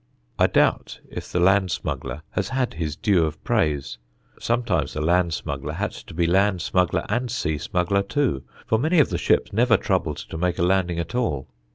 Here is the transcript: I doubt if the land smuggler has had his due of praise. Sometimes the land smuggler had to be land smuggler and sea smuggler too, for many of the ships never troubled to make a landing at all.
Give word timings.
I 0.39 0.47
doubt 0.47 0.99
if 1.11 1.31
the 1.31 1.39
land 1.39 1.69
smuggler 1.69 2.23
has 2.31 2.49
had 2.49 2.73
his 2.73 2.95
due 2.95 3.23
of 3.23 3.43
praise. 3.43 3.99
Sometimes 4.39 4.93
the 4.95 4.99
land 5.01 5.31
smuggler 5.35 5.73
had 5.73 5.91
to 5.91 6.15
be 6.15 6.25
land 6.25 6.63
smuggler 6.63 7.05
and 7.07 7.29
sea 7.29 7.59
smuggler 7.59 8.01
too, 8.01 8.43
for 8.65 8.79
many 8.79 8.97
of 8.99 9.11
the 9.11 9.19
ships 9.19 9.53
never 9.53 9.77
troubled 9.77 10.17
to 10.17 10.39
make 10.39 10.57
a 10.57 10.63
landing 10.63 10.97
at 10.97 11.13
all. 11.13 11.49